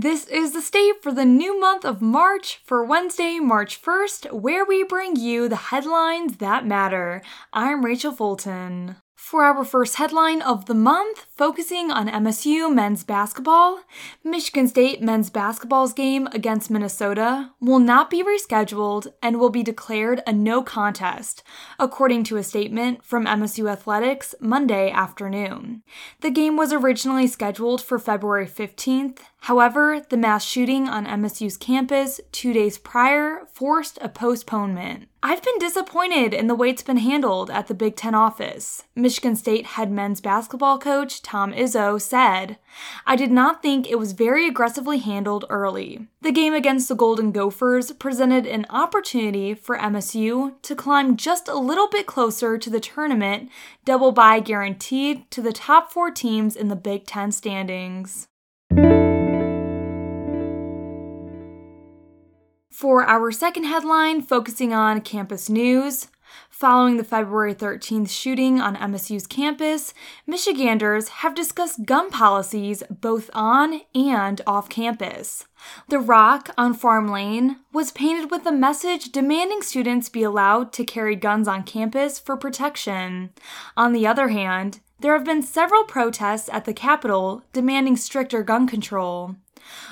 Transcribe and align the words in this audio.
This 0.00 0.26
is 0.28 0.52
the 0.52 0.62
state 0.62 1.02
for 1.02 1.12
the 1.12 1.26
new 1.26 1.60
month 1.60 1.84
of 1.84 2.00
March 2.00 2.62
for 2.64 2.82
Wednesday, 2.82 3.38
March 3.38 3.82
1st, 3.82 4.32
where 4.32 4.64
we 4.64 4.82
bring 4.82 5.14
you 5.16 5.46
the 5.46 5.56
headlines 5.56 6.38
that 6.38 6.64
matter. 6.64 7.20
I'm 7.52 7.84
Rachel 7.84 8.10
Fulton. 8.10 8.96
For 9.30 9.44
our 9.44 9.64
first 9.64 9.94
headline 9.94 10.42
of 10.42 10.66
the 10.66 10.74
month, 10.74 11.26
focusing 11.36 11.92
on 11.92 12.08
MSU 12.08 12.68
men's 12.74 13.04
basketball, 13.04 13.78
Michigan 14.24 14.66
State 14.66 15.00
men's 15.00 15.30
basketball's 15.30 15.92
game 15.92 16.26
against 16.32 16.68
Minnesota 16.68 17.52
will 17.60 17.78
not 17.78 18.10
be 18.10 18.24
rescheduled 18.24 19.06
and 19.22 19.38
will 19.38 19.48
be 19.48 19.62
declared 19.62 20.20
a 20.26 20.32
no 20.32 20.64
contest, 20.64 21.44
according 21.78 22.24
to 22.24 22.38
a 22.38 22.42
statement 22.42 23.04
from 23.04 23.24
MSU 23.24 23.70
Athletics 23.70 24.34
Monday 24.40 24.90
afternoon. 24.90 25.84
The 26.22 26.32
game 26.32 26.56
was 26.56 26.72
originally 26.72 27.28
scheduled 27.28 27.80
for 27.80 28.00
February 28.00 28.48
15th, 28.48 29.20
However, 29.44 30.02
the 30.06 30.18
mass 30.18 30.44
shooting 30.44 30.86
on 30.86 31.06
MSU's 31.06 31.56
campus 31.56 32.20
two 32.30 32.52
days 32.52 32.76
prior 32.76 33.46
forced 33.50 33.98
a 34.02 34.08
postponement. 34.08 35.08
I've 35.22 35.42
been 35.42 35.58
disappointed 35.58 36.32
in 36.32 36.46
the 36.46 36.54
way 36.54 36.70
it's 36.70 36.82
been 36.82 36.96
handled 36.96 37.50
at 37.50 37.66
the 37.66 37.74
Big 37.74 37.94
Ten 37.94 38.14
office. 38.14 38.84
Michigan 38.96 39.36
State 39.36 39.66
head 39.66 39.92
men's 39.92 40.22
basketball 40.22 40.78
coach 40.78 41.20
Tom 41.20 41.52
Izzo 41.52 42.00
said, 42.00 42.56
I 43.06 43.16
did 43.16 43.30
not 43.30 43.60
think 43.60 43.86
it 43.86 43.98
was 43.98 44.12
very 44.12 44.48
aggressively 44.48 44.96
handled 44.96 45.44
early. 45.50 46.08
The 46.22 46.32
game 46.32 46.54
against 46.54 46.88
the 46.88 46.94
Golden 46.94 47.32
Gophers 47.32 47.92
presented 47.92 48.46
an 48.46 48.64
opportunity 48.70 49.52
for 49.52 49.76
MSU 49.76 50.54
to 50.62 50.74
climb 50.74 51.18
just 51.18 51.48
a 51.48 51.58
little 51.58 51.88
bit 51.88 52.06
closer 52.06 52.56
to 52.56 52.70
the 52.70 52.80
tournament, 52.80 53.50
double 53.84 54.12
bye 54.12 54.40
guaranteed 54.40 55.30
to 55.32 55.42
the 55.42 55.52
top 55.52 55.92
four 55.92 56.10
teams 56.10 56.56
in 56.56 56.68
the 56.68 56.76
Big 56.76 57.04
Ten 57.04 57.30
standings. 57.30 58.26
For 62.80 63.04
our 63.04 63.30
second 63.30 63.64
headline, 63.64 64.22
focusing 64.22 64.72
on 64.72 65.02
campus 65.02 65.50
news, 65.50 66.08
Following 66.48 66.96
the 66.96 67.04
February 67.04 67.54
13th 67.54 68.08
shooting 68.08 68.58
on 68.58 68.74
MSU's 68.74 69.26
campus, 69.26 69.92
Michiganders 70.26 71.08
have 71.08 71.34
discussed 71.34 71.84
gun 71.84 72.08
policies 72.10 72.82
both 72.88 73.28
on 73.34 73.82
and 73.94 74.40
off 74.46 74.70
campus. 74.70 75.44
The 75.88 75.98
rock 75.98 76.48
on 76.56 76.72
Farm 76.72 77.08
Lane 77.08 77.58
was 77.70 77.92
painted 77.92 78.30
with 78.30 78.46
a 78.46 78.52
message 78.52 79.12
demanding 79.12 79.60
students 79.60 80.08
be 80.08 80.22
allowed 80.22 80.72
to 80.72 80.84
carry 80.84 81.16
guns 81.16 81.46
on 81.46 81.64
campus 81.64 82.18
for 82.18 82.34
protection. 82.34 83.28
On 83.76 83.92
the 83.92 84.06
other 84.06 84.28
hand, 84.28 84.80
there 85.00 85.12
have 85.12 85.24
been 85.26 85.42
several 85.42 85.84
protests 85.84 86.48
at 86.50 86.64
the 86.64 86.72
Capitol 86.72 87.42
demanding 87.52 87.98
stricter 87.98 88.42
gun 88.42 88.66
control. 88.66 89.36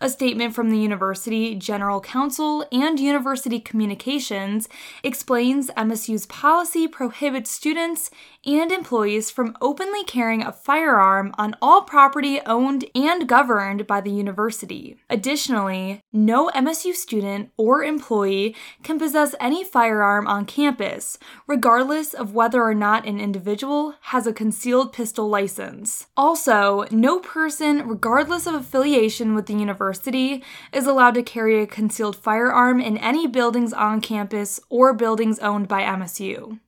A 0.00 0.08
statement 0.08 0.54
from 0.54 0.70
the 0.70 0.78
University 0.78 1.54
General 1.54 2.00
Counsel 2.00 2.66
and 2.72 2.98
University 2.98 3.60
Communications 3.60 4.68
explains 5.02 5.70
MSU's 5.70 6.26
policy 6.26 6.88
prohibits 6.88 7.50
students 7.50 8.10
and 8.46 8.72
employees 8.72 9.30
from 9.30 9.56
openly 9.60 10.04
carrying 10.04 10.42
a 10.42 10.52
firearm 10.52 11.34
on 11.36 11.54
all 11.60 11.82
property 11.82 12.40
owned 12.46 12.84
and 12.94 13.28
governed 13.28 13.86
by 13.86 14.00
the 14.00 14.10
university. 14.10 14.96
Additionally, 15.10 16.00
no 16.12 16.48
MSU 16.54 16.94
student 16.94 17.50
or 17.56 17.84
employee 17.84 18.56
can 18.82 18.98
possess 18.98 19.34
any 19.40 19.62
firearm 19.62 20.26
on 20.26 20.46
campus, 20.46 21.18
regardless 21.46 22.14
of 22.14 22.34
whether 22.34 22.62
or 22.62 22.74
not 22.74 23.06
an 23.06 23.20
individual 23.20 23.94
has 24.02 24.26
a 24.26 24.32
concealed 24.32 24.92
pistol 24.92 25.28
license. 25.28 26.06
Also, 26.16 26.86
no 26.90 27.18
person, 27.18 27.86
regardless 27.86 28.46
of 28.46 28.54
affiliation 28.54 29.34
with 29.34 29.49
the 29.50 29.58
university, 29.58 30.42
is 30.72 30.86
allowed 30.86 31.14
to 31.14 31.22
carry 31.22 31.60
a 31.60 31.66
concealed 31.66 32.16
firearm 32.16 32.80
in 32.80 32.96
any 32.98 33.26
buildings 33.26 33.72
on 33.72 34.00
campus 34.00 34.60
or 34.68 34.94
buildings 34.94 35.38
owned 35.40 35.68
by 35.68 35.82
MSU. 35.82 36.58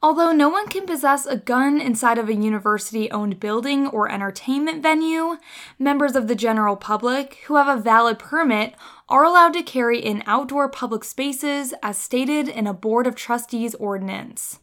Although 0.00 0.30
no 0.30 0.48
one 0.48 0.68
can 0.68 0.86
possess 0.86 1.26
a 1.26 1.36
gun 1.36 1.80
inside 1.80 2.18
of 2.18 2.28
a 2.28 2.34
university 2.34 3.10
owned 3.10 3.40
building 3.40 3.88
or 3.88 4.08
entertainment 4.08 4.80
venue, 4.80 5.38
members 5.76 6.14
of 6.14 6.28
the 6.28 6.36
general 6.36 6.76
public 6.76 7.38
who 7.46 7.56
have 7.56 7.66
a 7.66 7.82
valid 7.82 8.18
permit 8.18 8.74
are 9.08 9.24
allowed 9.24 9.54
to 9.54 9.62
carry 9.62 9.98
in 9.98 10.22
outdoor 10.24 10.68
public 10.68 11.02
spaces 11.02 11.74
as 11.82 11.98
stated 11.98 12.48
in 12.48 12.68
a 12.68 12.74
Board 12.74 13.08
of 13.08 13.16
Trustees 13.16 13.74
ordinance. 13.74 14.60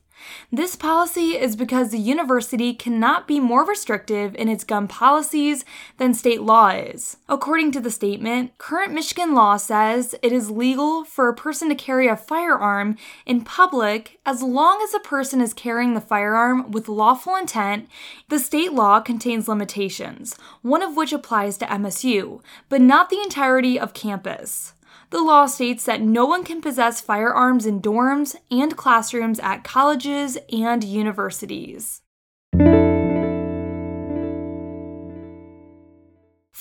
This 0.51 0.75
policy 0.75 1.37
is 1.37 1.55
because 1.55 1.89
the 1.89 1.97
university 1.97 2.73
cannot 2.73 3.27
be 3.27 3.39
more 3.39 3.65
restrictive 3.65 4.35
in 4.35 4.47
its 4.47 4.63
gun 4.63 4.87
policies 4.87 5.65
than 5.97 6.13
state 6.13 6.41
law 6.41 6.69
is. 6.69 7.17
According 7.27 7.71
to 7.73 7.79
the 7.79 7.91
statement, 7.91 8.57
current 8.57 8.93
Michigan 8.93 9.33
law 9.33 9.57
says 9.57 10.15
it 10.21 10.31
is 10.31 10.51
legal 10.51 11.03
for 11.03 11.27
a 11.27 11.35
person 11.35 11.67
to 11.69 11.75
carry 11.75 12.07
a 12.07 12.15
firearm 12.15 12.97
in 13.25 13.41
public 13.41 14.19
as 14.25 14.41
long 14.41 14.81
as 14.83 14.93
a 14.93 14.99
person 14.99 15.41
is 15.41 15.53
carrying 15.53 15.93
the 15.93 16.01
firearm 16.01 16.71
with 16.71 16.87
lawful 16.87 17.35
intent. 17.35 17.89
The 18.29 18.39
state 18.39 18.73
law 18.73 18.99
contains 18.99 19.47
limitations, 19.47 20.37
one 20.61 20.83
of 20.83 20.95
which 20.95 21.11
applies 21.11 21.57
to 21.57 21.65
MSU, 21.65 22.41
but 22.69 22.81
not 22.81 23.09
the 23.09 23.21
entirety 23.21 23.79
of 23.79 23.93
campus. 23.93 24.74
The 25.11 25.21
law 25.21 25.45
states 25.45 25.85
that 25.85 26.01
no 26.01 26.25
one 26.25 26.43
can 26.43 26.61
possess 26.61 26.99
firearms 26.99 27.65
in 27.65 27.81
dorms 27.81 28.35
and 28.51 28.75
classrooms 28.75 29.39
at 29.39 29.63
colleges 29.63 30.37
and 30.51 30.83
universities. 30.83 32.01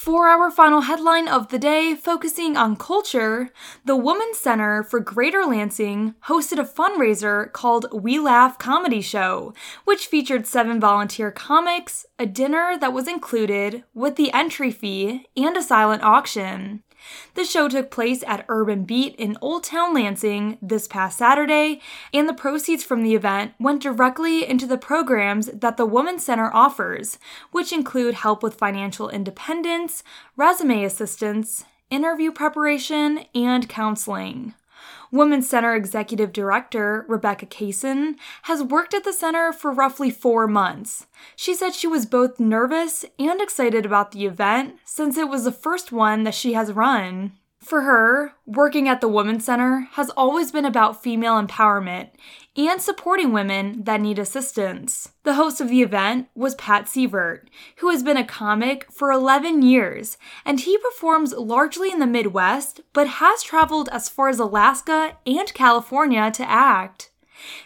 For 0.04 0.28
our 0.28 0.50
final 0.50 0.82
headline 0.82 1.28
of 1.28 1.48
the 1.48 1.58
day, 1.58 1.94
focusing 1.94 2.58
on 2.58 2.76
culture, 2.76 3.48
the 3.86 3.96
Women's 3.96 4.36
Center 4.36 4.82
for 4.82 5.00
Greater 5.00 5.46
Lansing 5.46 6.14
hosted 6.26 6.58
a 6.58 6.64
fundraiser 6.64 7.50
called 7.52 7.86
We 7.90 8.18
Laugh 8.18 8.58
Comedy 8.58 9.00
Show, 9.00 9.54
which 9.86 10.06
featured 10.06 10.46
seven 10.46 10.78
volunteer 10.78 11.30
comics, 11.30 12.04
a 12.18 12.26
dinner 12.26 12.76
that 12.78 12.92
was 12.92 13.08
included 13.08 13.84
with 13.94 14.16
the 14.16 14.30
entry 14.32 14.70
fee, 14.70 15.26
and 15.38 15.56
a 15.56 15.62
silent 15.62 16.02
auction. 16.02 16.82
The 17.34 17.44
show 17.44 17.68
took 17.68 17.90
place 17.90 18.22
at 18.26 18.44
Urban 18.48 18.84
Beat 18.84 19.14
in 19.16 19.36
Old 19.40 19.64
Town 19.64 19.94
Lansing 19.94 20.58
this 20.62 20.86
past 20.86 21.18
Saturday, 21.18 21.80
and 22.12 22.28
the 22.28 22.34
proceeds 22.34 22.84
from 22.84 23.02
the 23.02 23.14
event 23.14 23.54
went 23.58 23.82
directly 23.82 24.48
into 24.48 24.66
the 24.66 24.78
programs 24.78 25.46
that 25.46 25.76
the 25.76 25.86
Women's 25.86 26.24
Center 26.24 26.50
offers, 26.54 27.18
which 27.50 27.72
include 27.72 28.14
help 28.14 28.42
with 28.42 28.54
financial 28.54 29.08
independence, 29.08 30.02
resume 30.36 30.84
assistance, 30.84 31.64
interview 31.90 32.32
preparation, 32.32 33.24
and 33.34 33.68
counseling. 33.68 34.54
Women's 35.14 35.48
Center 35.48 35.76
Executive 35.76 36.32
Director 36.32 37.06
Rebecca 37.08 37.46
Kaysen 37.46 38.16
has 38.42 38.64
worked 38.64 38.94
at 38.94 39.04
the 39.04 39.12
center 39.12 39.52
for 39.52 39.70
roughly 39.70 40.10
four 40.10 40.48
months. 40.48 41.06
She 41.36 41.54
said 41.54 41.72
she 41.72 41.86
was 41.86 42.04
both 42.04 42.40
nervous 42.40 43.04
and 43.16 43.40
excited 43.40 43.86
about 43.86 44.10
the 44.10 44.26
event 44.26 44.74
since 44.84 45.16
it 45.16 45.28
was 45.28 45.44
the 45.44 45.52
first 45.52 45.92
one 45.92 46.24
that 46.24 46.34
she 46.34 46.54
has 46.54 46.72
run. 46.72 47.30
For 47.64 47.80
her, 47.80 48.34
working 48.44 48.88
at 48.88 49.00
the 49.00 49.08
Women's 49.08 49.46
Center 49.46 49.88
has 49.92 50.10
always 50.10 50.52
been 50.52 50.66
about 50.66 51.02
female 51.02 51.42
empowerment 51.42 52.10
and 52.54 52.80
supporting 52.80 53.32
women 53.32 53.84
that 53.84 54.02
need 54.02 54.18
assistance. 54.18 55.12
The 55.22 55.34
host 55.34 55.62
of 55.62 55.70
the 55.70 55.80
event 55.80 56.28
was 56.34 56.54
Pat 56.56 56.84
Sievert, 56.84 57.48
who 57.78 57.88
has 57.88 58.02
been 58.02 58.18
a 58.18 58.24
comic 58.24 58.92
for 58.92 59.10
11 59.10 59.62
years, 59.62 60.18
and 60.44 60.60
he 60.60 60.76
performs 60.76 61.32
largely 61.32 61.90
in 61.90 62.00
the 62.00 62.06
Midwest 62.06 62.82
but 62.92 63.08
has 63.08 63.42
traveled 63.42 63.88
as 63.88 64.10
far 64.10 64.28
as 64.28 64.38
Alaska 64.38 65.16
and 65.26 65.54
California 65.54 66.30
to 66.32 66.48
act. 66.48 67.12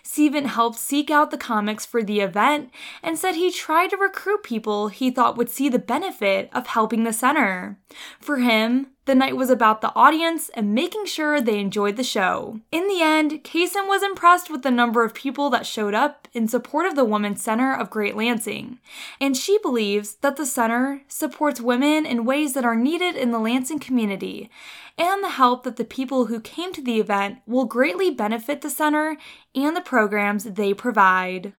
Sievert 0.02 0.46
helped 0.46 0.78
seek 0.78 1.10
out 1.10 1.30
the 1.30 1.38
comics 1.38 1.84
for 1.84 2.02
the 2.02 2.20
event 2.20 2.70
and 3.02 3.18
said 3.18 3.34
he 3.34 3.50
tried 3.50 3.90
to 3.90 3.96
recruit 3.96 4.42
people 4.42 4.88
he 4.88 5.10
thought 5.10 5.36
would 5.36 5.50
see 5.50 5.68
the 5.68 5.78
benefit 5.78 6.48
of 6.52 6.68
helping 6.68 7.04
the 7.04 7.12
center. 7.12 7.78
For 8.20 8.38
him, 8.38 8.88
the 9.08 9.14
night 9.14 9.38
was 9.38 9.48
about 9.48 9.80
the 9.80 9.92
audience 9.96 10.50
and 10.50 10.74
making 10.74 11.06
sure 11.06 11.40
they 11.40 11.58
enjoyed 11.58 11.96
the 11.96 12.04
show. 12.04 12.60
In 12.70 12.86
the 12.88 13.00
end, 13.00 13.42
Kaysen 13.42 13.88
was 13.88 14.02
impressed 14.02 14.50
with 14.50 14.62
the 14.62 14.70
number 14.70 15.02
of 15.02 15.14
people 15.14 15.48
that 15.48 15.64
showed 15.64 15.94
up 15.94 16.28
in 16.34 16.46
support 16.46 16.84
of 16.84 16.94
the 16.94 17.06
Women's 17.06 17.42
Center 17.42 17.74
of 17.74 17.88
Great 17.88 18.16
Lansing, 18.16 18.78
and 19.18 19.34
she 19.34 19.58
believes 19.62 20.16
that 20.16 20.36
the 20.36 20.44
center 20.44 21.00
supports 21.08 21.58
women 21.58 22.04
in 22.04 22.26
ways 22.26 22.52
that 22.52 22.66
are 22.66 22.76
needed 22.76 23.16
in 23.16 23.30
the 23.30 23.38
Lansing 23.38 23.78
community, 23.78 24.50
and 24.98 25.24
the 25.24 25.30
help 25.30 25.62
that 25.62 25.76
the 25.76 25.84
people 25.84 26.26
who 26.26 26.38
came 26.38 26.74
to 26.74 26.82
the 26.82 27.00
event 27.00 27.38
will 27.46 27.64
greatly 27.64 28.10
benefit 28.10 28.60
the 28.60 28.68
center 28.68 29.16
and 29.54 29.74
the 29.74 29.80
programs 29.80 30.44
they 30.44 30.74
provide. 30.74 31.54